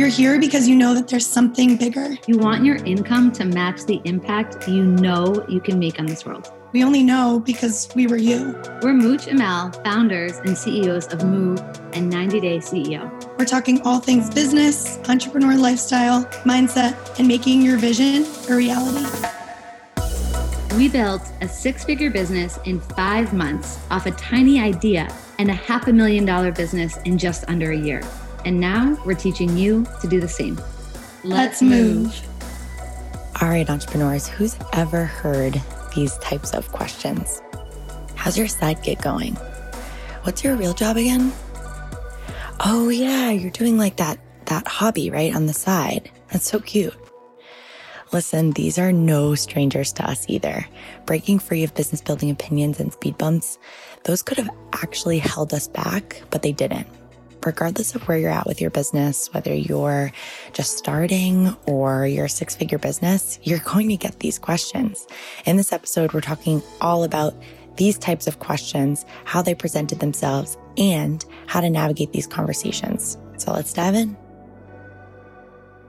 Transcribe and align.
You're 0.00 0.08
here 0.08 0.40
because 0.40 0.66
you 0.66 0.76
know 0.76 0.94
that 0.94 1.08
there's 1.08 1.26
something 1.26 1.76
bigger. 1.76 2.16
You 2.26 2.38
want 2.38 2.64
your 2.64 2.76
income 2.86 3.32
to 3.32 3.44
match 3.44 3.84
the 3.84 4.00
impact 4.06 4.66
you 4.66 4.82
know 4.82 5.44
you 5.46 5.60
can 5.60 5.78
make 5.78 6.00
on 6.00 6.06
this 6.06 6.24
world. 6.24 6.50
We 6.72 6.82
only 6.82 7.02
know 7.02 7.42
because 7.44 7.90
we 7.94 8.06
were 8.06 8.16
you. 8.16 8.58
We're 8.80 8.94
Mooch 8.94 9.26
and 9.26 9.38
Mal, 9.38 9.70
founders 9.84 10.38
and 10.38 10.56
CEOs 10.56 11.12
of 11.12 11.22
Moo 11.26 11.58
and 11.92 12.08
90 12.08 12.40
Day 12.40 12.56
CEO. 12.60 13.10
We're 13.38 13.44
talking 13.44 13.82
all 13.82 14.00
things 14.00 14.30
business, 14.30 14.98
entrepreneur 15.06 15.54
lifestyle, 15.58 16.24
mindset, 16.46 17.18
and 17.18 17.28
making 17.28 17.60
your 17.60 17.76
vision 17.76 18.24
a 18.48 18.56
reality. 18.56 19.06
We 20.78 20.88
built 20.88 21.30
a 21.42 21.46
six 21.46 21.84
figure 21.84 22.08
business 22.08 22.58
in 22.64 22.80
five 22.80 23.34
months 23.34 23.78
off 23.90 24.06
a 24.06 24.12
tiny 24.12 24.60
idea 24.60 25.14
and 25.38 25.50
a 25.50 25.54
half 25.54 25.88
a 25.88 25.92
million 25.92 26.24
dollar 26.24 26.52
business 26.52 26.96
in 27.04 27.18
just 27.18 27.44
under 27.48 27.72
a 27.72 27.76
year. 27.76 28.00
And 28.44 28.60
now 28.60 28.96
we're 29.04 29.14
teaching 29.14 29.56
you 29.56 29.86
to 30.00 30.08
do 30.08 30.20
the 30.20 30.28
same. 30.28 30.56
Let's, 31.22 31.60
Let's 31.60 31.62
move. 31.62 32.28
All 33.40 33.48
right, 33.48 33.68
entrepreneurs, 33.68 34.28
who's 34.28 34.56
ever 34.72 35.04
heard 35.04 35.60
these 35.94 36.16
types 36.18 36.52
of 36.52 36.70
questions? 36.72 37.42
How's 38.14 38.36
your 38.36 38.48
side 38.48 38.82
gig 38.82 39.00
going? 39.02 39.34
What's 40.22 40.44
your 40.44 40.56
real 40.56 40.74
job 40.74 40.96
again? 40.96 41.32
Oh 42.60 42.90
yeah, 42.90 43.30
you're 43.30 43.50
doing 43.50 43.78
like 43.78 43.96
that 43.96 44.18
that 44.46 44.66
hobby 44.66 45.10
right 45.10 45.34
on 45.34 45.46
the 45.46 45.54
side. 45.54 46.10
That's 46.30 46.46
so 46.46 46.60
cute. 46.60 46.94
Listen, 48.12 48.50
these 48.50 48.78
are 48.78 48.92
no 48.92 49.34
strangers 49.34 49.92
to 49.94 50.08
us 50.08 50.26
either. 50.28 50.66
Breaking 51.06 51.38
free 51.38 51.62
of 51.62 51.74
business 51.74 52.02
building 52.02 52.28
opinions 52.28 52.80
and 52.80 52.92
speed 52.92 53.16
bumps, 53.16 53.58
those 54.04 54.22
could 54.22 54.36
have 54.36 54.50
actually 54.72 55.18
held 55.18 55.54
us 55.54 55.68
back, 55.68 56.20
but 56.30 56.42
they 56.42 56.52
didn't 56.52 56.88
regardless 57.44 57.94
of 57.94 58.06
where 58.08 58.18
you're 58.18 58.30
at 58.30 58.46
with 58.46 58.60
your 58.60 58.70
business, 58.70 59.32
whether 59.32 59.54
you're 59.54 60.12
just 60.52 60.76
starting 60.76 61.56
or 61.66 62.06
you're 62.06 62.28
six 62.28 62.54
figure 62.54 62.78
business, 62.78 63.38
you're 63.42 63.60
going 63.60 63.88
to 63.88 63.96
get 63.96 64.20
these 64.20 64.38
questions. 64.38 65.06
In 65.46 65.56
this 65.56 65.72
episode, 65.72 66.12
we're 66.12 66.20
talking 66.20 66.62
all 66.80 67.04
about 67.04 67.34
these 67.76 67.98
types 67.98 68.26
of 68.26 68.38
questions, 68.38 69.06
how 69.24 69.42
they 69.42 69.54
presented 69.54 70.00
themselves, 70.00 70.56
and 70.76 71.24
how 71.46 71.60
to 71.60 71.70
navigate 71.70 72.12
these 72.12 72.26
conversations. 72.26 73.16
So 73.38 73.52
let's 73.52 73.72
dive 73.72 73.94
in. 73.94 74.16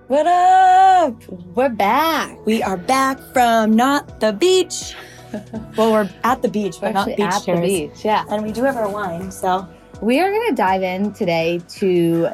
What 0.08 0.28
up? 0.28 1.24
We're 1.56 1.70
back. 1.70 2.46
We 2.46 2.62
are 2.62 2.78
back 2.78 3.20
from 3.34 3.76
not 3.76 4.20
the 4.20 4.34
beach. 4.34 4.94
well, 5.78 5.92
we're 5.92 6.10
at 6.24 6.42
the 6.42 6.50
beach, 6.50 6.76
but 6.82 6.94
not 6.94 7.08
beach 7.08 7.20
at 7.20 7.44
chairs. 7.44 7.60
the 7.60 7.88
beach. 7.88 8.06
Yeah, 8.06 8.26
and 8.30 8.44
we 8.44 8.52
do 8.52 8.64
have 8.64 8.76
our 8.76 8.90
wine, 8.90 9.32
so 9.32 9.68
we 10.02 10.20
are 10.20 10.32
going 10.32 10.50
to 10.50 10.56
dive 10.56 10.82
in 10.82 11.14
today 11.14 11.62
to 11.70 12.30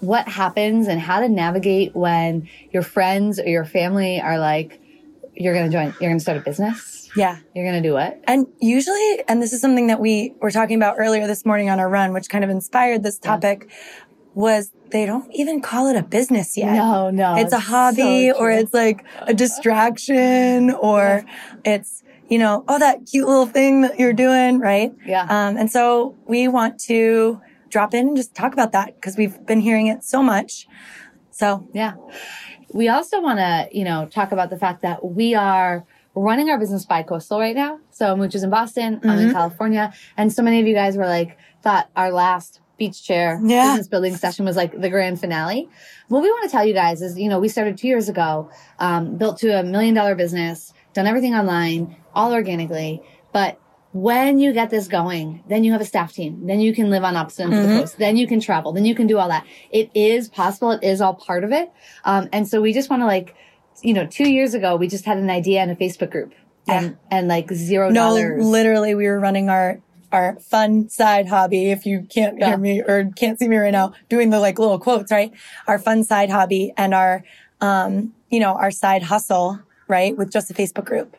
what 0.00 0.28
happens 0.28 0.86
and 0.86 1.00
how 1.00 1.20
to 1.20 1.28
navigate 1.28 1.96
when 1.96 2.48
your 2.70 2.82
friends 2.82 3.40
or 3.40 3.48
your 3.48 3.64
family 3.64 4.20
are 4.20 4.38
like, 4.38 4.80
you're 5.34 5.54
going 5.54 5.66
to 5.66 5.72
join, 5.72 5.86
you're 6.00 6.10
going 6.10 6.18
to 6.18 6.20
start 6.20 6.36
a 6.36 6.40
business. 6.40 7.08
Yeah. 7.16 7.38
You're 7.54 7.64
going 7.64 7.82
to 7.82 7.88
do 7.88 7.94
what? 7.94 8.22
And 8.24 8.46
usually, 8.60 9.24
and 9.26 9.42
this 9.42 9.52
is 9.52 9.60
something 9.60 9.86
that 9.86 9.98
we 9.98 10.34
were 10.40 10.50
talking 10.50 10.76
about 10.76 10.96
earlier 10.98 11.26
this 11.26 11.46
morning 11.46 11.70
on 11.70 11.80
our 11.80 11.88
run, 11.88 12.12
which 12.12 12.28
kind 12.28 12.44
of 12.44 12.50
inspired 12.50 13.02
this 13.02 13.18
topic, 13.18 13.66
yeah. 13.68 13.74
was 14.34 14.72
they 14.90 15.06
don't 15.06 15.32
even 15.32 15.60
call 15.60 15.88
it 15.88 15.96
a 15.96 16.02
business 16.02 16.56
yet. 16.56 16.74
No, 16.74 17.10
no. 17.10 17.36
It's, 17.36 17.44
it's 17.44 17.52
a 17.54 17.58
hobby 17.58 18.30
so 18.30 18.38
or 18.38 18.50
it's 18.50 18.74
like 18.74 19.04
a 19.22 19.34
distraction 19.34 20.70
or 20.70 21.24
it's 21.64 22.02
you 22.28 22.38
know, 22.38 22.64
oh, 22.68 22.78
that 22.78 23.06
cute 23.10 23.26
little 23.26 23.46
thing 23.46 23.80
that 23.82 23.98
you're 23.98 24.12
doing, 24.12 24.58
right? 24.58 24.94
Yeah. 25.06 25.22
Um, 25.22 25.56
and 25.56 25.70
so 25.70 26.14
we 26.26 26.48
want 26.48 26.78
to 26.80 27.40
drop 27.70 27.94
in 27.94 28.08
and 28.08 28.16
just 28.16 28.34
talk 28.34 28.52
about 28.52 28.72
that 28.72 28.94
because 28.94 29.16
we've 29.16 29.44
been 29.46 29.60
hearing 29.60 29.86
it 29.86 30.04
so 30.04 30.22
much. 30.22 30.66
So, 31.30 31.68
yeah. 31.72 31.94
We 32.72 32.88
also 32.88 33.20
want 33.20 33.38
to, 33.38 33.68
you 33.72 33.84
know, 33.84 34.06
talk 34.06 34.32
about 34.32 34.50
the 34.50 34.58
fact 34.58 34.82
that 34.82 35.04
we 35.04 35.34
are 35.34 35.86
running 36.14 36.50
our 36.50 36.58
business 36.58 36.84
by 36.84 37.02
coastal 37.02 37.38
right 37.38 37.54
now. 37.54 37.78
So 37.90 38.16
Mooch 38.16 38.34
is 38.34 38.42
in 38.42 38.50
Boston, 38.50 38.96
mm-hmm. 38.96 39.08
I'm 39.08 39.18
in 39.18 39.24
mm-hmm. 39.26 39.34
California. 39.34 39.92
And 40.16 40.32
so 40.32 40.42
many 40.42 40.60
of 40.60 40.66
you 40.66 40.74
guys 40.74 40.96
were 40.96 41.06
like, 41.06 41.38
thought 41.62 41.90
our 41.96 42.10
last 42.12 42.60
beach 42.76 43.02
chair 43.04 43.40
yeah. 43.44 43.68
business 43.68 43.88
building 43.88 44.16
session 44.16 44.44
was 44.44 44.56
like 44.56 44.80
the 44.80 44.88
grand 44.88 45.20
finale. 45.20 45.68
What 46.08 46.22
we 46.22 46.30
want 46.30 46.44
to 46.44 46.50
tell 46.50 46.64
you 46.64 46.74
guys 46.74 47.02
is, 47.02 47.18
you 47.18 47.28
know, 47.28 47.38
we 47.38 47.48
started 47.48 47.76
two 47.76 47.88
years 47.88 48.08
ago, 48.08 48.50
um, 48.78 49.16
built 49.16 49.38
to 49.38 49.58
a 49.58 49.62
million 49.62 49.94
dollar 49.94 50.14
business, 50.14 50.72
done 50.98 51.06
everything 51.06 51.34
online, 51.34 51.96
all 52.12 52.32
organically. 52.32 53.00
But 53.32 53.60
when 53.92 54.40
you 54.40 54.52
get 54.52 54.68
this 54.68 54.88
going, 54.88 55.44
then 55.48 55.62
you 55.62 55.70
have 55.70 55.80
a 55.80 55.84
staff 55.84 56.12
team. 56.12 56.46
Then 56.46 56.58
you 56.58 56.74
can 56.74 56.90
live 56.90 57.04
on 57.04 57.14
opposite 57.14 57.44
ends 57.44 57.54
mm-hmm. 57.54 57.62
of 57.62 57.68
the 57.68 57.72
mm-hmm. 57.72 57.80
coast. 57.82 57.98
Then 57.98 58.16
you 58.16 58.26
can 58.26 58.40
travel. 58.40 58.72
Then 58.72 58.84
you 58.84 58.96
can 58.96 59.06
do 59.06 59.16
all 59.16 59.28
that. 59.28 59.46
It 59.70 59.90
is 59.94 60.28
possible. 60.28 60.72
It 60.72 60.82
is 60.82 61.00
all 61.00 61.14
part 61.14 61.44
of 61.44 61.52
it. 61.52 61.70
Um, 62.04 62.28
and 62.32 62.48
so 62.48 62.60
we 62.60 62.72
just 62.72 62.90
want 62.90 63.02
to 63.02 63.06
like, 63.06 63.36
you 63.82 63.94
know, 63.94 64.06
two 64.06 64.28
years 64.28 64.54
ago, 64.54 64.74
we 64.74 64.88
just 64.88 65.04
had 65.04 65.18
an 65.18 65.30
idea 65.30 65.62
in 65.62 65.70
a 65.70 65.76
Facebook 65.76 66.10
group 66.10 66.34
and, 66.66 66.86
yeah. 66.86 67.18
and 67.18 67.28
like 67.28 67.52
zero 67.52 67.92
dollars. 67.92 68.44
No, 68.44 68.50
literally 68.50 68.96
we 68.96 69.06
were 69.06 69.20
running 69.20 69.48
our, 69.48 69.80
our 70.10 70.36
fun 70.40 70.88
side 70.88 71.28
hobby. 71.28 71.70
If 71.70 71.86
you 71.86 72.06
can't 72.10 72.38
yeah. 72.38 72.48
hear 72.48 72.58
me 72.58 72.82
or 72.82 73.10
can't 73.14 73.38
see 73.38 73.46
me 73.46 73.56
right 73.56 73.70
now, 73.70 73.92
doing 74.08 74.30
the 74.30 74.40
like 74.40 74.58
little 74.58 74.80
quotes, 74.80 75.12
right? 75.12 75.32
Our 75.68 75.78
fun 75.78 76.02
side 76.02 76.28
hobby 76.28 76.72
and 76.76 76.92
our, 76.92 77.22
um, 77.60 78.14
you 78.30 78.40
know, 78.40 78.54
our 78.54 78.72
side 78.72 79.04
hustle, 79.04 79.60
right? 79.88 80.16
With 80.16 80.30
just 80.30 80.50
a 80.50 80.54
Facebook 80.54 80.84
group. 80.84 81.16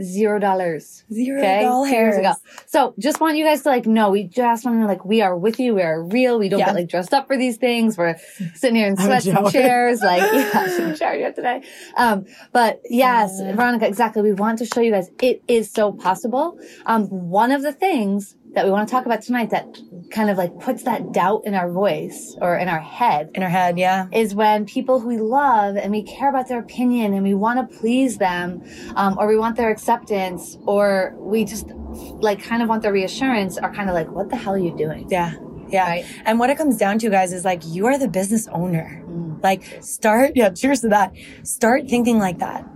Zero 0.00 0.38
dollars. 0.38 1.04
Zero 1.12 1.38
okay? 1.38 1.62
dollars. 1.62 1.90
Years 1.90 2.16
ago. 2.16 2.32
So 2.66 2.94
just 2.98 3.20
want 3.20 3.36
you 3.36 3.44
guys 3.44 3.62
to 3.62 3.68
like 3.68 3.84
know 3.84 4.10
we 4.10 4.24
just 4.24 4.64
want 4.64 4.80
to 4.80 4.86
like 4.86 5.04
we 5.04 5.20
are 5.20 5.36
with 5.36 5.60
you. 5.60 5.74
We 5.74 5.82
are 5.82 6.02
real. 6.02 6.38
We 6.38 6.48
don't 6.48 6.60
yeah. 6.60 6.66
get 6.66 6.74
like 6.74 6.88
dressed 6.88 7.12
up 7.12 7.26
for 7.26 7.36
these 7.36 7.58
things. 7.58 7.98
We're 7.98 8.16
sitting 8.54 8.76
here 8.76 8.88
in 8.88 8.96
sweats 8.96 9.26
and 9.26 9.50
chairs. 9.50 10.00
Like 10.00 10.22
yeah, 10.32 10.50
I'm 10.54 10.96
showered 10.96 11.20
yet 11.20 11.36
today. 11.36 11.62
Um, 11.96 12.24
but 12.52 12.80
yes, 12.88 13.38
uh, 13.38 13.52
Veronica, 13.52 13.86
exactly. 13.86 14.22
We 14.22 14.32
want 14.32 14.58
to 14.60 14.66
show 14.66 14.80
you 14.80 14.92
guys 14.92 15.10
it 15.20 15.42
is 15.46 15.70
so 15.70 15.92
possible. 15.92 16.58
Um, 16.86 17.08
one 17.08 17.52
of 17.52 17.60
the 17.60 17.72
things 17.72 18.34
that 18.54 18.66
we 18.66 18.70
want 18.70 18.86
to 18.86 18.92
talk 18.92 19.06
about 19.06 19.22
tonight 19.22 19.50
that 19.50 19.78
kind 20.10 20.28
of 20.28 20.36
like 20.36 20.58
puts 20.60 20.82
that 20.82 21.12
doubt 21.12 21.42
in 21.44 21.54
our 21.54 21.70
voice 21.70 22.36
or 22.40 22.56
in 22.56 22.68
our 22.68 22.80
head. 22.80 23.30
In 23.34 23.42
our 23.42 23.48
head, 23.48 23.78
yeah. 23.78 24.06
Is 24.12 24.34
when 24.34 24.66
people 24.66 25.00
who 25.00 25.08
we 25.08 25.18
love 25.18 25.76
and 25.76 25.90
we 25.90 26.02
care 26.02 26.28
about 26.28 26.48
their 26.48 26.58
opinion 26.58 27.14
and 27.14 27.22
we 27.22 27.34
want 27.34 27.70
to 27.70 27.78
please 27.78 28.18
them, 28.18 28.62
um, 28.96 29.16
or 29.18 29.26
we 29.26 29.38
want 29.38 29.56
their 29.56 29.70
acceptance, 29.70 30.58
or 30.66 31.14
we 31.18 31.44
just 31.44 31.66
like 31.66 32.42
kind 32.42 32.62
of 32.62 32.68
want 32.68 32.82
their 32.82 32.92
reassurance 32.92 33.56
are 33.56 33.72
kind 33.72 33.88
of 33.88 33.94
like, 33.94 34.10
what 34.10 34.28
the 34.28 34.36
hell 34.36 34.54
are 34.54 34.58
you 34.58 34.76
doing? 34.76 35.06
Yeah. 35.08 35.34
Yeah. 35.68 35.88
Right? 35.88 36.04
And 36.26 36.38
what 36.38 36.50
it 36.50 36.58
comes 36.58 36.76
down 36.76 36.98
to, 36.98 37.08
guys, 37.08 37.32
is 37.32 37.46
like, 37.46 37.62
you 37.64 37.86
are 37.86 37.98
the 37.98 38.08
business 38.08 38.46
owner. 38.48 39.02
Mm. 39.06 39.42
Like, 39.42 39.82
start, 39.82 40.32
yeah, 40.34 40.50
cheers 40.50 40.82
to 40.82 40.88
that. 40.88 41.14
Start 41.44 41.88
thinking 41.88 42.18
like 42.18 42.38
that. 42.40 42.68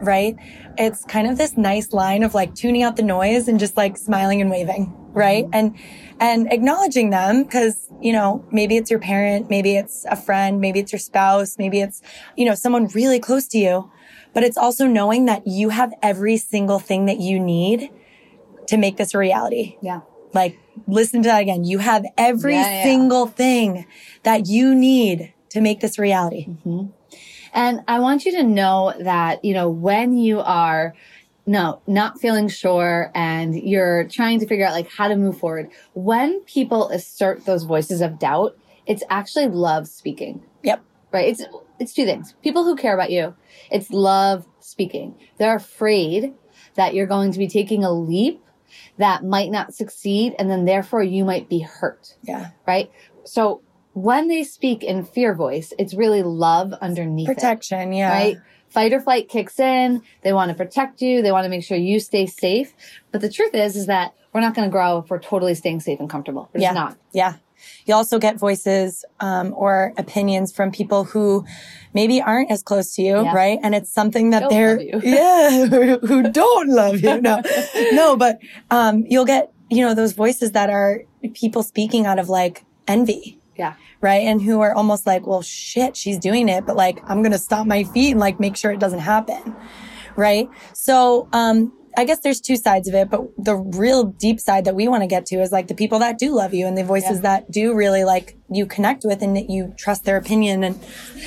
Right? 0.00 0.36
It's 0.78 1.04
kind 1.04 1.28
of 1.28 1.38
this 1.38 1.56
nice 1.56 1.92
line 1.92 2.22
of 2.22 2.34
like 2.34 2.54
tuning 2.54 2.82
out 2.82 2.96
the 2.96 3.02
noise 3.02 3.48
and 3.48 3.58
just 3.58 3.76
like 3.76 3.96
smiling 3.96 4.40
and 4.40 4.50
waving 4.50 4.94
right? 5.14 5.46
And, 5.52 5.76
and 6.20 6.52
acknowledging 6.52 7.10
them 7.10 7.44
because, 7.44 7.88
you 8.00 8.12
know, 8.12 8.44
maybe 8.50 8.76
it's 8.76 8.90
your 8.90 9.00
parent, 9.00 9.48
maybe 9.48 9.76
it's 9.76 10.04
a 10.04 10.16
friend, 10.16 10.60
maybe 10.60 10.80
it's 10.80 10.92
your 10.92 10.98
spouse, 10.98 11.56
maybe 11.56 11.80
it's, 11.80 12.02
you 12.36 12.44
know, 12.44 12.54
someone 12.54 12.88
really 12.88 13.18
close 13.18 13.46
to 13.48 13.58
you. 13.58 13.90
But 14.34 14.42
it's 14.42 14.56
also 14.56 14.86
knowing 14.86 15.26
that 15.26 15.46
you 15.46 15.68
have 15.70 15.92
every 16.02 16.36
single 16.36 16.80
thing 16.80 17.06
that 17.06 17.20
you 17.20 17.38
need 17.38 17.90
to 18.66 18.76
make 18.76 18.96
this 18.96 19.14
a 19.14 19.18
reality. 19.18 19.76
Yeah. 19.80 20.00
Like, 20.32 20.58
listen 20.88 21.22
to 21.22 21.28
that 21.28 21.40
again. 21.40 21.64
You 21.64 21.78
have 21.78 22.04
every 22.18 22.54
yeah, 22.54 22.78
yeah. 22.78 22.82
single 22.82 23.26
thing 23.26 23.86
that 24.24 24.46
you 24.46 24.74
need 24.74 25.32
to 25.50 25.60
make 25.60 25.78
this 25.80 25.98
reality. 25.98 26.48
Mm-hmm. 26.48 26.86
And 27.52 27.82
I 27.86 28.00
want 28.00 28.24
you 28.24 28.32
to 28.32 28.42
know 28.42 28.92
that, 28.98 29.44
you 29.44 29.54
know, 29.54 29.70
when 29.70 30.18
you 30.18 30.40
are 30.40 30.94
no, 31.46 31.82
not 31.86 32.20
feeling 32.20 32.48
sure 32.48 33.10
and 33.14 33.54
you're 33.54 34.04
trying 34.08 34.40
to 34.40 34.46
figure 34.46 34.66
out 34.66 34.72
like 34.72 34.90
how 34.90 35.08
to 35.08 35.16
move 35.16 35.38
forward. 35.38 35.70
When 35.92 36.40
people 36.42 36.88
assert 36.88 37.44
those 37.44 37.64
voices 37.64 38.00
of 38.00 38.18
doubt, 38.18 38.56
it's 38.86 39.02
actually 39.10 39.48
love 39.48 39.86
speaking. 39.88 40.42
Yep. 40.62 40.82
Right? 41.12 41.28
It's 41.28 41.44
it's 41.78 41.92
two 41.92 42.06
things. 42.06 42.34
People 42.42 42.64
who 42.64 42.76
care 42.76 42.94
about 42.94 43.10
you, 43.10 43.34
it's 43.70 43.90
love 43.90 44.46
speaking. 44.60 45.16
They're 45.38 45.56
afraid 45.56 46.34
that 46.76 46.94
you're 46.94 47.06
going 47.06 47.32
to 47.32 47.38
be 47.38 47.48
taking 47.48 47.84
a 47.84 47.92
leap 47.92 48.42
that 48.98 49.24
might 49.24 49.50
not 49.50 49.74
succeed 49.74 50.34
and 50.38 50.50
then 50.50 50.64
therefore 50.64 51.02
you 51.02 51.24
might 51.24 51.48
be 51.48 51.60
hurt. 51.60 52.16
Yeah. 52.22 52.50
Right? 52.66 52.90
So 53.24 53.62
when 53.92 54.28
they 54.28 54.44
speak 54.44 54.82
in 54.82 55.04
fear 55.04 55.34
voice, 55.34 55.72
it's 55.78 55.94
really 55.94 56.22
love 56.22 56.72
underneath 56.74 57.28
protection, 57.28 57.92
it, 57.92 57.98
yeah. 57.98 58.10
Right? 58.12 58.36
Fight 58.74 58.92
or 58.92 59.00
flight 59.00 59.28
kicks 59.28 59.58
in. 59.60 60.02
They 60.22 60.32
want 60.32 60.50
to 60.50 60.54
protect 60.54 61.00
you. 61.00 61.22
They 61.22 61.32
want 61.32 61.44
to 61.44 61.48
make 61.48 61.64
sure 61.64 61.78
you 61.78 62.00
stay 62.00 62.26
safe. 62.26 62.74
But 63.12 63.20
the 63.20 63.30
truth 63.30 63.54
is, 63.54 63.76
is 63.76 63.86
that 63.86 64.14
we're 64.32 64.40
not 64.40 64.54
going 64.54 64.68
to 64.68 64.72
grow 64.72 64.98
if 64.98 65.08
we're 65.08 65.20
totally 65.20 65.54
staying 65.54 65.80
safe 65.80 66.00
and 66.00 66.10
comfortable. 66.10 66.50
We're 66.52 66.62
yeah. 66.62 66.72
not. 66.72 66.98
Yeah. 67.12 67.36
You 67.86 67.94
also 67.94 68.18
get 68.18 68.36
voices 68.36 69.04
um, 69.20 69.54
or 69.56 69.94
opinions 69.96 70.52
from 70.52 70.72
people 70.72 71.04
who 71.04 71.46
maybe 71.94 72.20
aren't 72.20 72.50
as 72.50 72.62
close 72.62 72.94
to 72.96 73.02
you, 73.02 73.22
yeah. 73.22 73.32
right? 73.32 73.58
And 73.62 73.74
it's 73.74 73.90
something 73.90 74.30
that 74.30 74.40
don't 74.40 74.50
they're 74.50 74.80
yeah 75.02 75.66
who 75.98 76.30
don't 76.30 76.68
love 76.68 77.00
you. 77.00 77.20
No, 77.20 77.42
no, 77.92 78.16
but 78.16 78.40
um, 78.70 79.04
you'll 79.08 79.24
get 79.24 79.52
you 79.70 79.82
know 79.82 79.94
those 79.94 80.12
voices 80.12 80.52
that 80.52 80.68
are 80.68 81.04
people 81.32 81.62
speaking 81.62 82.04
out 82.04 82.18
of 82.18 82.28
like 82.28 82.64
envy, 82.86 83.38
Yeah. 83.56 83.74
Right. 84.00 84.22
And 84.22 84.42
who 84.42 84.60
are 84.60 84.74
almost 84.74 85.06
like, 85.06 85.26
well, 85.26 85.42
shit, 85.42 85.96
she's 85.96 86.18
doing 86.18 86.48
it, 86.48 86.66
but 86.66 86.76
like, 86.76 87.00
I'm 87.04 87.22
going 87.22 87.32
to 87.32 87.38
stop 87.38 87.66
my 87.66 87.84
feet 87.84 88.12
and 88.12 88.20
like 88.20 88.40
make 88.40 88.56
sure 88.56 88.70
it 88.72 88.80
doesn't 88.80 89.00
happen. 89.00 89.54
Right. 90.16 90.48
So, 90.72 91.28
um, 91.32 91.72
I 91.96 92.04
guess 92.04 92.20
there's 92.20 92.40
two 92.40 92.56
sides 92.56 92.88
of 92.88 92.94
it, 92.94 93.08
but 93.10 93.22
the 93.38 93.56
real 93.56 94.04
deep 94.04 94.40
side 94.40 94.64
that 94.64 94.74
we 94.74 94.88
want 94.88 95.02
to 95.02 95.06
get 95.06 95.26
to 95.26 95.36
is 95.36 95.52
like 95.52 95.68
the 95.68 95.74
people 95.74 96.00
that 96.00 96.18
do 96.18 96.34
love 96.34 96.52
you 96.52 96.66
and 96.66 96.76
the 96.76 96.84
voices 96.84 97.16
yeah. 97.16 97.22
that 97.22 97.50
do 97.50 97.74
really 97.74 98.04
like 98.04 98.36
you 98.50 98.66
connect 98.66 99.04
with 99.04 99.22
and 99.22 99.36
that 99.36 99.48
you 99.48 99.72
trust 99.78 100.04
their 100.04 100.16
opinion 100.16 100.64
and 100.64 100.84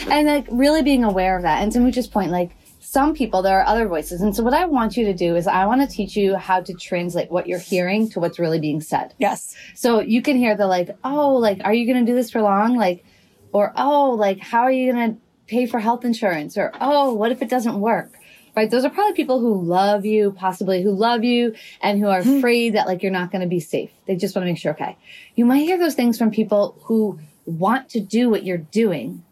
and 0.10 0.28
like 0.28 0.46
really 0.52 0.82
being 0.82 1.04
aware 1.04 1.38
of 1.38 1.44
that. 1.44 1.64
And 1.64 1.72
to 1.72 1.80
Mooch's 1.80 2.08
point, 2.08 2.32
like 2.32 2.57
some 2.90 3.14
people, 3.14 3.42
there 3.42 3.60
are 3.60 3.66
other 3.68 3.86
voices. 3.86 4.22
And 4.22 4.34
so 4.34 4.44
what 4.44 4.54
I 4.54 4.64
want 4.64 4.96
you 4.96 5.04
to 5.08 5.14
do 5.14 5.36
is 5.36 5.46
I 5.46 5.66
want 5.66 5.82
to 5.82 5.94
teach 5.94 6.16
you 6.16 6.38
how 6.38 6.62
to 6.62 6.74
translate 6.74 7.30
what 7.30 7.46
you're 7.46 7.60
hearing 7.60 8.10
to 8.12 8.22
what's 8.22 8.40
really 8.40 8.62
being 8.62 8.80
said. 8.80 9.14
Yes. 9.20 9.58
So 9.76 10.00
you 10.00 10.22
can 10.22 10.38
hear 10.38 10.56
the 10.56 10.68
like, 10.68 10.98
oh, 11.04 11.36
like, 11.36 11.60
are 11.66 11.74
you 11.74 11.86
going 11.86 12.06
to 12.06 12.10
do 12.10 12.16
this 12.16 12.32
for 12.32 12.42
long? 12.42 12.78
Like, 12.78 13.04
or, 13.52 13.74
oh, 13.76 14.12
like, 14.12 14.40
how 14.40 14.62
are 14.62 14.72
you 14.72 14.94
going 14.94 15.16
to 15.16 15.22
pay 15.48 15.66
for 15.66 15.82
health 15.82 16.06
insurance? 16.06 16.58
Or, 16.58 16.72
oh, 16.80 17.12
what 17.12 17.34
if 17.34 17.42
it 17.42 17.50
doesn't 17.50 17.78
work? 17.78 18.14
right? 18.56 18.72
Those 18.72 18.86
are 18.86 18.90
probably 18.90 19.14
people 19.14 19.42
who 19.42 19.62
love 19.62 20.06
you, 20.06 20.32
possibly 20.32 20.82
who 20.82 20.92
love 20.92 21.26
you 21.26 21.56
and 21.82 22.00
who 22.00 22.08
are 22.08 22.24
hmm. 22.24 22.38
afraid 22.38 22.74
that 22.74 22.88
like 22.88 23.04
you're 23.04 23.12
not 23.12 23.32
going 23.32 23.42
to 23.42 23.48
be 23.48 23.60
safe. 23.60 23.92
They 24.08 24.16
just 24.16 24.34
want 24.34 24.48
to 24.48 24.52
make 24.52 24.60
sure, 24.60 24.72
okay. 24.72 24.98
You 25.36 25.46
might 25.46 25.60
hear 25.60 25.78
those 25.78 25.94
things 25.94 26.18
from 26.18 26.32
people 26.32 26.82
who 26.86 27.20
want 27.46 27.90
to 27.90 28.00
do 28.00 28.30
what 28.30 28.46
you're 28.46 28.58
doing, 28.58 29.26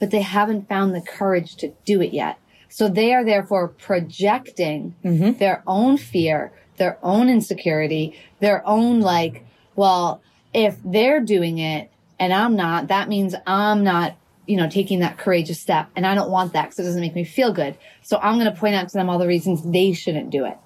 but 0.00 0.10
they 0.10 0.20
haven't 0.20 0.68
found 0.68 0.94
the 0.94 1.00
courage 1.00 1.54
to 1.58 1.72
do 1.86 2.02
it 2.02 2.12
yet. 2.12 2.38
So 2.68 2.88
they 2.88 3.14
are 3.14 3.24
therefore 3.24 3.68
projecting 3.68 4.94
mm-hmm. 5.04 5.38
their 5.38 5.62
own 5.66 5.96
fear, 5.96 6.52
their 6.76 6.98
own 7.02 7.28
insecurity, 7.28 8.18
their 8.40 8.66
own 8.66 9.00
like, 9.00 9.44
well, 9.76 10.22
if 10.52 10.76
they're 10.84 11.20
doing 11.20 11.58
it 11.58 11.90
and 12.18 12.32
I'm 12.32 12.56
not, 12.56 12.88
that 12.88 13.08
means 13.08 13.34
I'm 13.46 13.84
not 13.84 14.16
you 14.48 14.56
know, 14.56 14.68
taking 14.68 15.00
that 15.00 15.18
courageous 15.18 15.60
step. 15.60 15.90
And 15.94 16.06
I 16.06 16.14
don't 16.14 16.30
want 16.30 16.54
that 16.54 16.70
because 16.70 16.78
it 16.78 16.84
doesn't 16.84 17.02
make 17.02 17.14
me 17.14 17.22
feel 17.22 17.52
good. 17.52 17.76
So 18.02 18.18
I'm 18.18 18.38
going 18.38 18.50
to 18.50 18.58
point 18.58 18.74
out 18.74 18.88
to 18.88 18.94
them 18.94 19.10
all 19.10 19.18
the 19.18 19.26
reasons 19.26 19.62
they 19.62 19.92
shouldn't 19.92 20.30
do 20.30 20.46
it. 20.46 20.56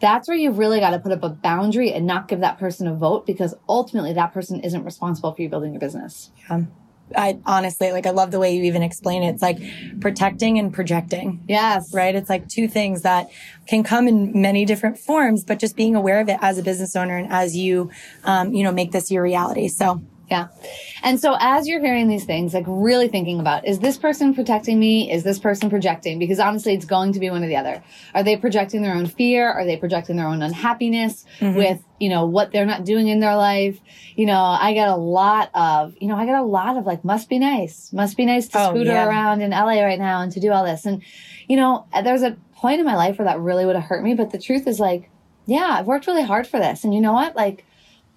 That's 0.00 0.26
where 0.26 0.36
you've 0.36 0.58
really 0.58 0.80
got 0.80 0.90
to 0.90 0.98
put 0.98 1.12
up 1.12 1.22
a 1.22 1.28
boundary 1.28 1.92
and 1.92 2.06
not 2.06 2.26
give 2.26 2.40
that 2.40 2.58
person 2.58 2.88
a 2.88 2.94
vote 2.94 3.24
because 3.24 3.54
ultimately 3.68 4.12
that 4.14 4.34
person 4.34 4.60
isn't 4.60 4.84
responsible 4.84 5.32
for 5.32 5.40
you 5.40 5.48
building 5.48 5.72
your 5.72 5.80
business. 5.80 6.30
Yeah. 6.50 6.64
I 7.16 7.38
honestly 7.44 7.92
like 7.92 8.06
I 8.06 8.10
love 8.10 8.30
the 8.30 8.40
way 8.40 8.56
you 8.56 8.64
even 8.64 8.82
explain 8.82 9.22
it. 9.22 9.30
It's 9.30 9.42
like 9.42 9.58
protecting 10.00 10.58
and 10.58 10.72
projecting. 10.72 11.44
Yes. 11.48 11.92
Right? 11.92 12.14
It's 12.14 12.30
like 12.30 12.48
two 12.48 12.68
things 12.68 13.02
that 13.02 13.28
can 13.66 13.82
come 13.82 14.08
in 14.08 14.40
many 14.40 14.64
different 14.64 14.98
forms, 14.98 15.44
but 15.44 15.58
just 15.58 15.76
being 15.76 15.94
aware 15.94 16.20
of 16.20 16.28
it 16.28 16.38
as 16.40 16.58
a 16.58 16.62
business 16.62 16.96
owner 16.96 17.16
and 17.16 17.32
as 17.32 17.56
you 17.56 17.90
um, 18.24 18.52
you 18.52 18.62
know, 18.62 18.72
make 18.72 18.92
this 18.92 19.10
your 19.10 19.22
reality. 19.22 19.68
So 19.68 20.02
yeah. 20.30 20.48
And 21.02 21.20
so 21.20 21.36
as 21.38 21.68
you're 21.68 21.80
hearing 21.80 22.08
these 22.08 22.24
things, 22.24 22.54
like 22.54 22.64
really 22.66 23.08
thinking 23.08 23.40
about, 23.40 23.66
is 23.66 23.80
this 23.80 23.98
person 23.98 24.34
protecting 24.34 24.80
me? 24.80 25.12
Is 25.12 25.22
this 25.22 25.38
person 25.38 25.68
projecting? 25.68 26.18
Because 26.18 26.40
honestly, 26.40 26.72
it's 26.72 26.86
going 26.86 27.12
to 27.12 27.20
be 27.20 27.28
one 27.28 27.44
or 27.44 27.46
the 27.46 27.56
other. 27.56 27.82
Are 28.14 28.22
they 28.22 28.36
projecting 28.36 28.82
their 28.82 28.94
own 28.94 29.06
fear? 29.06 29.50
Are 29.50 29.66
they 29.66 29.76
projecting 29.76 30.16
their 30.16 30.26
own 30.26 30.40
unhappiness 30.40 31.26
mm-hmm. 31.40 31.56
with, 31.56 31.82
you 32.00 32.08
know, 32.08 32.24
what 32.24 32.52
they're 32.52 32.64
not 32.64 32.84
doing 32.84 33.08
in 33.08 33.20
their 33.20 33.36
life? 33.36 33.78
You 34.16 34.24
know, 34.24 34.40
I 34.40 34.72
get 34.72 34.88
a 34.88 34.96
lot 34.96 35.50
of, 35.54 35.94
you 36.00 36.08
know, 36.08 36.16
I 36.16 36.24
get 36.24 36.36
a 36.36 36.42
lot 36.42 36.78
of 36.78 36.86
like, 36.86 37.04
must 37.04 37.28
be 37.28 37.38
nice, 37.38 37.92
must 37.92 38.16
be 38.16 38.24
nice 38.24 38.48
to 38.48 38.60
oh, 38.60 38.70
scooter 38.70 38.92
yeah. 38.92 39.06
around 39.06 39.42
in 39.42 39.50
LA 39.50 39.82
right 39.82 39.98
now 39.98 40.22
and 40.22 40.32
to 40.32 40.40
do 40.40 40.52
all 40.52 40.64
this. 40.64 40.86
And, 40.86 41.02
you 41.48 41.56
know, 41.56 41.86
there's 42.02 42.22
a 42.22 42.36
point 42.54 42.80
in 42.80 42.86
my 42.86 42.96
life 42.96 43.18
where 43.18 43.26
that 43.26 43.40
really 43.40 43.66
would 43.66 43.76
have 43.76 43.84
hurt 43.84 44.02
me. 44.02 44.14
But 44.14 44.30
the 44.30 44.38
truth 44.38 44.66
is 44.66 44.80
like, 44.80 45.10
yeah, 45.44 45.76
I've 45.78 45.86
worked 45.86 46.06
really 46.06 46.22
hard 46.22 46.46
for 46.46 46.58
this. 46.58 46.82
And 46.84 46.94
you 46.94 47.02
know 47.02 47.12
what? 47.12 47.36
Like, 47.36 47.66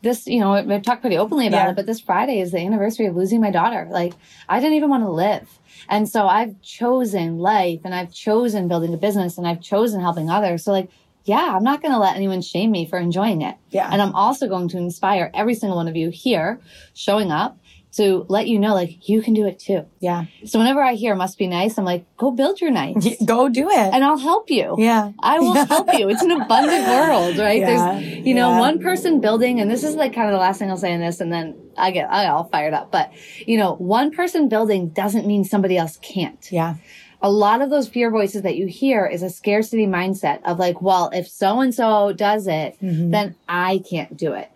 this, 0.07 0.27
you 0.27 0.39
know, 0.39 0.53
I've 0.53 0.81
talked 0.81 1.01
pretty 1.01 1.17
openly 1.17 1.47
about 1.47 1.65
yeah. 1.65 1.69
it, 1.71 1.75
but 1.75 1.85
this 1.85 1.99
Friday 1.99 2.39
is 2.39 2.51
the 2.51 2.59
anniversary 2.59 3.05
of 3.05 3.15
losing 3.15 3.41
my 3.41 3.51
daughter. 3.51 3.87
Like, 3.89 4.13
I 4.47 4.59
didn't 4.59 4.75
even 4.75 4.89
want 4.89 5.03
to 5.03 5.09
live. 5.09 5.59
And 5.89 6.09
so 6.09 6.27
I've 6.27 6.61
chosen 6.61 7.37
life 7.37 7.81
and 7.83 7.93
I've 7.93 8.13
chosen 8.13 8.67
building 8.67 8.93
a 8.93 8.97
business 8.97 9.37
and 9.37 9.47
I've 9.47 9.61
chosen 9.61 10.01
helping 10.01 10.29
others. 10.29 10.63
So 10.63 10.71
like, 10.71 10.89
yeah, 11.23 11.55
I'm 11.55 11.63
not 11.63 11.81
going 11.81 11.93
to 11.93 11.99
let 11.99 12.15
anyone 12.15 12.41
shame 12.41 12.71
me 12.71 12.85
for 12.85 12.97
enjoying 12.97 13.41
it. 13.41 13.55
Yeah. 13.69 13.89
And 13.91 14.01
I'm 14.01 14.15
also 14.15 14.47
going 14.47 14.69
to 14.69 14.77
inspire 14.77 15.29
every 15.33 15.53
single 15.53 15.77
one 15.77 15.87
of 15.87 15.95
you 15.95 16.09
here 16.09 16.59
showing 16.93 17.31
up 17.31 17.57
to 17.93 18.25
let 18.29 18.47
you 18.47 18.59
know, 18.59 18.73
like, 18.73 19.09
you 19.09 19.21
can 19.21 19.33
do 19.33 19.47
it 19.47 19.59
too. 19.59 19.85
Yeah. 19.99 20.25
So 20.45 20.59
whenever 20.59 20.81
I 20.81 20.93
hear 20.93 21.15
must 21.15 21.37
be 21.37 21.47
nice, 21.47 21.77
I'm 21.77 21.85
like, 21.85 22.05
go 22.17 22.31
build 22.31 22.61
your 22.61 22.69
nice. 22.69 23.15
Go 23.25 23.49
do 23.49 23.69
it. 23.69 23.77
And 23.77 24.03
I'll 24.03 24.17
help 24.17 24.49
you. 24.49 24.75
Yeah. 24.77 25.11
I 25.19 25.39
will 25.39 25.53
help 25.53 25.93
you. 25.93 26.09
It's 26.09 26.21
an 26.21 26.31
abundant 26.31 26.87
world, 26.87 27.37
right? 27.39 27.59
Yeah. 27.61 27.99
There's, 27.99 28.25
you 28.25 28.35
know, 28.35 28.51
yeah. 28.51 28.59
one 28.59 28.79
person 28.79 29.19
building, 29.19 29.59
and 29.59 29.71
this 29.71 29.83
is 29.83 29.95
like 29.95 30.13
kind 30.13 30.27
of 30.27 30.33
the 30.33 30.39
last 30.39 30.59
thing 30.59 30.69
I'll 30.69 30.77
say 30.77 30.93
in 30.93 31.01
this, 31.01 31.19
and 31.19 31.31
then 31.31 31.55
I 31.77 31.91
get, 31.91 32.11
I 32.11 32.27
all 32.27 32.45
fired 32.45 32.73
up. 32.73 32.91
But, 32.91 33.11
you 33.45 33.57
know, 33.57 33.75
one 33.75 34.11
person 34.11 34.49
building 34.49 34.89
doesn't 34.89 35.25
mean 35.25 35.43
somebody 35.43 35.77
else 35.77 35.97
can't. 35.97 36.51
Yeah 36.51 36.75
a 37.21 37.31
lot 37.31 37.61
of 37.61 37.69
those 37.69 37.87
fear 37.87 38.11
voices 38.11 38.43
that 38.43 38.55
you 38.55 38.67
hear 38.67 39.05
is 39.05 39.23
a 39.23 39.29
scarcity 39.29 39.87
mindset 39.87 40.39
of 40.43 40.59
like, 40.59 40.81
well, 40.81 41.09
if 41.13 41.27
so 41.27 41.61
and 41.61 41.73
so 41.73 42.13
does 42.13 42.47
it, 42.47 42.77
mm-hmm. 42.81 43.11
then 43.11 43.35
I 43.49 43.83
can't 43.89 44.15
do 44.15 44.33
it. 44.33 44.51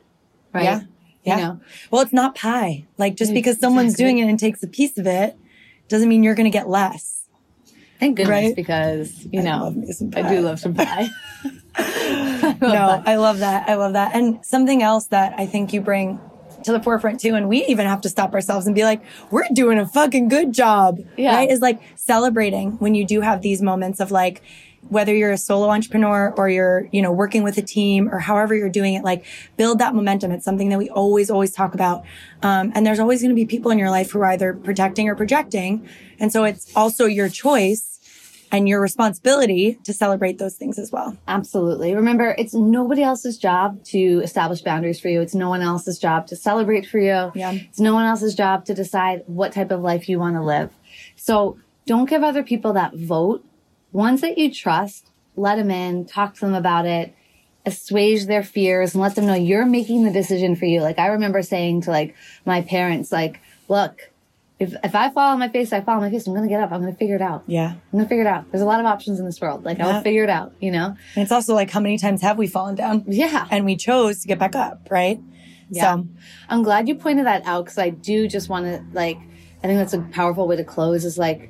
Right. 0.53 0.63
Yeah. 0.65 0.81
Yeah. 1.23 1.37
You 1.37 1.43
know? 1.43 1.59
Well, 1.89 2.01
it's 2.01 2.13
not 2.13 2.35
pie. 2.35 2.85
Like 2.97 3.15
just 3.15 3.31
mm, 3.31 3.35
because 3.35 3.59
someone's 3.59 3.93
exactly. 3.93 4.13
doing 4.13 4.17
it 4.19 4.29
and 4.29 4.39
takes 4.39 4.63
a 4.63 4.67
piece 4.67 4.97
of 4.97 5.05
it 5.07 5.37
doesn't 5.87 6.09
mean 6.09 6.23
you're 6.23 6.35
going 6.35 6.51
to 6.51 6.57
get 6.57 6.69
less. 6.69 7.27
Thank 7.99 8.17
goodness 8.17 8.31
right? 8.31 8.55
because, 8.55 9.27
you 9.31 9.43
know, 9.43 9.75
I, 10.15 10.19
I 10.21 10.29
do 10.29 10.41
love 10.41 10.59
some 10.59 10.73
pie. 10.73 11.07
I 11.75 12.57
no. 12.59 13.03
I 13.05 13.15
love 13.15 13.39
that. 13.39 13.69
I 13.69 13.75
love 13.75 13.93
that. 13.93 14.15
And 14.15 14.43
something 14.43 14.81
else 14.81 15.07
that 15.07 15.35
I 15.37 15.45
think 15.45 15.71
you 15.71 15.81
bring 15.81 16.19
to 16.63 16.71
the 16.71 16.81
forefront 16.81 17.19
too. 17.19 17.35
And 17.35 17.47
we 17.47 17.65
even 17.65 17.85
have 17.85 18.01
to 18.01 18.09
stop 18.09 18.33
ourselves 18.33 18.65
and 18.65 18.75
be 18.75 18.83
like, 18.83 19.03
we're 19.29 19.47
doing 19.53 19.77
a 19.77 19.87
fucking 19.87 20.29
good 20.29 20.53
job. 20.53 20.99
Yeah. 21.17 21.35
Right. 21.35 21.49
Is 21.49 21.61
like 21.61 21.81
celebrating 21.95 22.71
when 22.73 22.95
you 22.95 23.05
do 23.05 23.21
have 23.21 23.41
these 23.41 23.61
moments 23.61 23.99
of 23.99 24.11
like, 24.11 24.41
whether 24.89 25.15
you're 25.15 25.31
a 25.31 25.37
solo 25.37 25.69
entrepreneur 25.69 26.33
or 26.37 26.49
you're, 26.49 26.87
you 26.91 27.01
know, 27.01 27.11
working 27.11 27.43
with 27.43 27.57
a 27.57 27.61
team 27.61 28.09
or 28.09 28.19
however 28.19 28.53
you're 28.55 28.69
doing 28.69 28.93
it, 28.93 29.03
like 29.03 29.25
build 29.57 29.79
that 29.79 29.95
momentum. 29.95 30.31
It's 30.31 30.43
something 30.43 30.69
that 30.69 30.77
we 30.77 30.89
always, 30.89 31.29
always 31.29 31.51
talk 31.51 31.73
about. 31.73 32.03
Um, 32.41 32.71
and 32.75 32.85
there's 32.85 32.99
always 32.99 33.21
going 33.21 33.29
to 33.29 33.35
be 33.35 33.45
people 33.45 33.71
in 33.71 33.79
your 33.79 33.89
life 33.89 34.11
who 34.11 34.19
are 34.19 34.25
either 34.25 34.53
protecting 34.53 35.07
or 35.07 35.15
projecting. 35.15 35.87
And 36.19 36.31
so 36.31 36.43
it's 36.43 36.75
also 36.75 37.05
your 37.05 37.29
choice 37.29 37.91
and 38.51 38.67
your 38.67 38.81
responsibility 38.81 39.79
to 39.85 39.93
celebrate 39.93 40.37
those 40.37 40.55
things 40.55 40.77
as 40.77 40.91
well. 40.91 41.17
Absolutely. 41.27 41.95
Remember, 41.95 42.35
it's 42.37 42.53
nobody 42.53 43.01
else's 43.01 43.37
job 43.37 43.81
to 43.85 44.19
establish 44.23 44.61
boundaries 44.61 44.99
for 44.99 45.07
you. 45.07 45.21
It's 45.21 45.33
no 45.33 45.49
one 45.49 45.61
else's 45.61 45.97
job 45.97 46.27
to 46.27 46.35
celebrate 46.35 46.85
for 46.85 46.99
you. 46.99 47.31
Yeah. 47.33 47.53
It's 47.53 47.79
no 47.79 47.93
one 47.93 48.05
else's 48.05 48.35
job 48.35 48.65
to 48.65 48.73
decide 48.73 49.23
what 49.27 49.53
type 49.53 49.71
of 49.71 49.79
life 49.81 50.09
you 50.09 50.19
want 50.19 50.35
to 50.35 50.43
live. 50.43 50.71
So 51.15 51.57
don't 51.85 52.09
give 52.09 52.23
other 52.23 52.43
people 52.43 52.73
that 52.73 52.93
vote 52.93 53.45
ones 53.91 54.21
that 54.21 54.37
you 54.37 54.53
trust, 54.53 55.11
let 55.35 55.55
them 55.55 55.71
in, 55.71 56.05
talk 56.05 56.35
to 56.35 56.41
them 56.41 56.53
about 56.53 56.85
it, 56.85 57.15
assuage 57.65 58.25
their 58.25 58.43
fears 58.43 58.93
and 58.93 59.01
let 59.01 59.15
them 59.15 59.25
know 59.25 59.33
you're 59.33 59.65
making 59.65 60.03
the 60.03 60.11
decision 60.11 60.55
for 60.55 60.65
you. 60.65 60.81
Like 60.81 60.99
I 60.99 61.07
remember 61.07 61.41
saying 61.41 61.81
to 61.81 61.91
like 61.91 62.15
my 62.45 62.61
parents, 62.61 63.11
like, 63.11 63.39
look, 63.67 64.09
if, 64.59 64.75
if 64.83 64.93
I 64.93 65.09
fall 65.09 65.31
on 65.31 65.39
my 65.39 65.49
face, 65.49 65.73
I 65.73 65.81
fall 65.81 65.95
on 65.95 66.01
my 66.01 66.11
face. 66.11 66.27
I'm 66.27 66.33
going 66.33 66.47
to 66.47 66.49
get 66.49 66.61
up. 66.61 66.71
I'm 66.71 66.81
going 66.81 66.93
to 66.93 66.97
figure 66.97 67.15
it 67.15 67.21
out. 67.21 67.43
Yeah. 67.47 67.71
I'm 67.71 67.91
going 67.91 68.05
to 68.05 68.09
figure 68.09 68.23
it 68.23 68.27
out. 68.27 68.51
There's 68.51 68.61
a 68.61 68.65
lot 68.65 68.79
of 68.79 68.85
options 68.85 69.19
in 69.19 69.25
this 69.25 69.41
world. 69.41 69.63
Like 69.63 69.79
yeah. 69.79 69.87
I'll 69.87 70.01
figure 70.03 70.23
it 70.23 70.29
out, 70.29 70.53
you 70.59 70.71
know? 70.71 70.95
And 71.15 71.23
it's 71.23 71.31
also 71.31 71.55
like, 71.55 71.71
how 71.71 71.79
many 71.79 71.97
times 71.97 72.21
have 72.21 72.37
we 72.37 72.47
fallen 72.47 72.75
down? 72.75 73.03
Yeah. 73.07 73.47
And 73.49 73.65
we 73.65 73.75
chose 73.75 74.21
to 74.21 74.27
get 74.27 74.37
back 74.37 74.55
up, 74.55 74.87
right? 74.91 75.19
Yeah. 75.71 75.95
So 75.95 76.07
I'm 76.49 76.61
glad 76.61 76.87
you 76.87 76.95
pointed 76.95 77.25
that 77.25 77.43
out 77.45 77.65
because 77.65 77.77
I 77.79 77.89
do 77.89 78.27
just 78.27 78.49
want 78.49 78.65
to 78.65 78.83
like, 78.93 79.17
I 79.63 79.67
think 79.67 79.79
that's 79.79 79.93
a 79.93 80.01
powerful 80.01 80.47
way 80.47 80.57
to 80.57 80.63
close 80.63 81.05
is 81.05 81.17
like, 81.17 81.49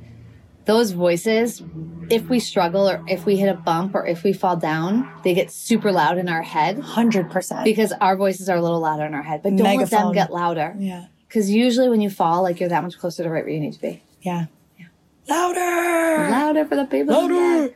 those 0.65 0.91
voices, 0.91 1.63
if 2.09 2.29
we 2.29 2.39
struggle 2.39 2.89
or 2.89 3.03
if 3.07 3.25
we 3.25 3.37
hit 3.37 3.49
a 3.49 3.55
bump 3.55 3.95
or 3.95 4.05
if 4.05 4.23
we 4.23 4.33
fall 4.33 4.55
down, 4.55 5.11
they 5.23 5.33
get 5.33 5.51
super 5.51 5.91
loud 5.91 6.17
in 6.17 6.29
our 6.29 6.41
head. 6.41 6.77
100%. 6.77 7.63
Because 7.63 7.91
our 7.93 8.15
voices 8.15 8.49
are 8.49 8.57
a 8.57 8.61
little 8.61 8.79
louder 8.79 9.05
in 9.05 9.13
our 9.13 9.23
head. 9.23 9.41
But 9.43 9.55
don't 9.55 9.63
Megaphone. 9.63 9.79
let 9.79 9.89
them 9.89 10.11
get 10.13 10.31
louder. 10.31 10.75
Yeah. 10.77 11.07
Because 11.27 11.49
usually 11.49 11.89
when 11.89 12.01
you 12.01 12.09
fall, 12.09 12.43
like 12.43 12.59
you're 12.59 12.69
that 12.69 12.83
much 12.83 12.97
closer 12.97 13.23
to 13.23 13.29
right 13.29 13.43
where 13.43 13.53
you 13.53 13.59
need 13.59 13.73
to 13.73 13.81
be. 13.81 14.03
Yeah. 14.21 14.45
yeah. 14.77 14.87
Louder! 15.29 16.29
Louder 16.29 16.65
for 16.65 16.75
the 16.75 16.85
people. 16.85 17.27
Louder! 17.27 17.73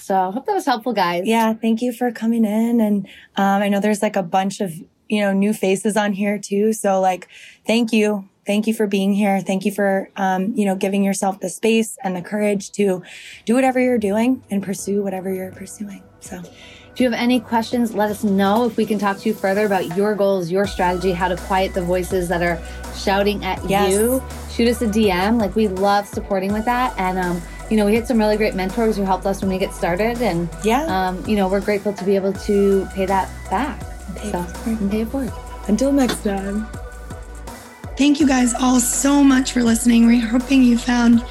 So 0.00 0.16
I 0.16 0.30
hope 0.30 0.46
that 0.46 0.54
was 0.54 0.66
helpful, 0.66 0.92
guys. 0.92 1.22
Yeah. 1.24 1.54
Thank 1.54 1.82
you 1.82 1.92
for 1.92 2.12
coming 2.12 2.44
in. 2.44 2.80
And 2.80 3.06
um, 3.36 3.62
I 3.62 3.68
know 3.68 3.80
there's 3.80 4.02
like 4.02 4.16
a 4.16 4.22
bunch 4.22 4.60
of, 4.60 4.72
you 5.08 5.20
know, 5.20 5.32
new 5.32 5.52
faces 5.52 5.96
on 5.96 6.12
here 6.12 6.38
too. 6.38 6.72
So 6.72 7.00
like, 7.00 7.28
thank 7.66 7.92
you 7.92 8.28
thank 8.50 8.66
you 8.66 8.74
for 8.74 8.88
being 8.88 9.14
here. 9.14 9.40
Thank 9.40 9.64
you 9.64 9.70
for, 9.70 10.10
um, 10.16 10.52
you 10.56 10.64
know, 10.64 10.74
giving 10.74 11.04
yourself 11.04 11.38
the 11.38 11.48
space 11.48 11.96
and 12.02 12.16
the 12.16 12.20
courage 12.20 12.72
to 12.72 13.00
do 13.44 13.54
whatever 13.54 13.78
you're 13.78 13.96
doing 13.96 14.42
and 14.50 14.60
pursue 14.60 15.04
whatever 15.04 15.32
you're 15.32 15.52
pursuing. 15.52 16.02
So. 16.18 16.42
If 16.92 16.98
you 16.98 17.08
have 17.08 17.18
any 17.18 17.38
questions, 17.38 17.94
let 17.94 18.10
us 18.10 18.24
know 18.24 18.66
if 18.66 18.76
we 18.76 18.84
can 18.84 18.98
talk 18.98 19.18
to 19.18 19.28
you 19.28 19.34
further 19.36 19.64
about 19.66 19.96
your 19.96 20.16
goals, 20.16 20.50
your 20.50 20.66
strategy, 20.66 21.12
how 21.12 21.28
to 21.28 21.36
quiet 21.36 21.74
the 21.74 21.82
voices 21.82 22.28
that 22.28 22.42
are 22.42 22.60
shouting 22.96 23.44
at 23.44 23.64
yes. 23.70 23.92
you. 23.92 24.20
Shoot 24.50 24.66
us 24.66 24.82
a 24.82 24.88
DM. 24.88 25.40
Like 25.40 25.54
we 25.54 25.68
love 25.68 26.08
supporting 26.08 26.52
with 26.52 26.64
that. 26.64 26.92
And 26.98 27.18
um, 27.18 27.40
you 27.70 27.76
know, 27.76 27.86
we 27.86 27.94
had 27.94 28.08
some 28.08 28.18
really 28.18 28.36
great 28.36 28.56
mentors 28.56 28.96
who 28.96 29.04
helped 29.04 29.26
us 29.26 29.42
when 29.42 29.50
we 29.50 29.58
get 29.58 29.72
started. 29.72 30.20
And 30.20 30.48
yeah, 30.64 30.86
um, 30.86 31.24
you 31.24 31.36
know, 31.36 31.46
we're 31.46 31.60
grateful 31.60 31.92
to 31.92 32.04
be 32.04 32.16
able 32.16 32.32
to 32.32 32.88
pay 32.94 33.06
that 33.06 33.30
back. 33.48 33.80
Pay 34.16 34.32
so, 34.32 34.44
and 34.66 34.90
pay 34.90 35.02
it 35.02 35.08
forward. 35.08 35.32
Until 35.68 35.92
next 35.92 36.24
time. 36.24 36.66
Thank 38.00 38.18
you 38.18 38.26
guys 38.26 38.54
all 38.54 38.80
so 38.80 39.22
much 39.22 39.52
for 39.52 39.62
listening. 39.62 40.06
We're 40.06 40.26
hoping 40.26 40.62
you 40.62 40.78
found 40.78 41.22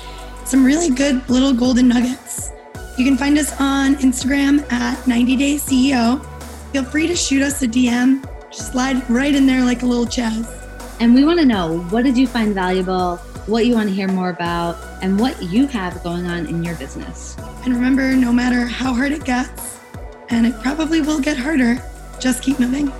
some 0.46 0.64
really 0.64 0.92
good 0.92 1.28
little 1.28 1.52
golden 1.52 1.88
nuggets. 1.88 2.52
You 2.96 3.06
can 3.06 3.18
find 3.18 3.40
us 3.40 3.60
on 3.60 3.96
Instagram 3.96 4.72
at 4.72 5.08
90 5.08 5.36
Day 5.36 5.56
CEO. 5.56 6.24
Feel 6.72 6.84
free 6.84 7.08
to 7.08 7.16
shoot 7.16 7.42
us 7.42 7.64
a 7.64 7.68
DM. 7.68 8.24
Just 8.52 8.72
slide 8.72 9.10
right 9.10 9.34
in 9.34 9.48
there 9.48 9.66
like 9.66 9.82
a 9.82 9.88
little 9.88 10.06
Chaz. 10.06 10.48
And 11.00 11.16
we 11.16 11.26
want 11.26 11.40
to 11.40 11.46
know 11.48 11.80
what 11.90 12.04
did 12.04 12.16
you 12.16 12.28
find 12.28 12.54
valuable, 12.54 13.18
what 13.48 13.66
you 13.66 13.74
want 13.74 13.90
to 13.90 13.96
hear 13.96 14.08
more 14.08 14.30
about, 14.30 14.78
and 15.02 15.20
what 15.20 15.42
you 15.42 15.66
have 15.66 16.04
going 16.04 16.28
on 16.28 16.46
in 16.46 16.64
your 16.64 16.76
business. 16.76 17.36
And 17.66 17.74
remember, 17.74 18.16
no 18.16 18.32
matter 18.32 18.68
how 18.68 18.94
hard 18.94 19.12
it 19.12 19.26
gets, 19.26 19.80
and 20.30 20.46
it 20.46 20.54
probably 20.62 21.02
will 21.02 21.20
get 21.20 21.36
harder, 21.36 21.82
just 22.20 22.44
keep 22.44 22.60
moving. 22.60 22.94